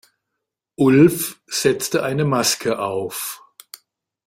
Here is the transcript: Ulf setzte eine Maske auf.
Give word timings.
Ulf 0.77 1.39
setzte 1.45 2.01
eine 2.01 2.25
Maske 2.25 2.79
auf. 2.79 3.43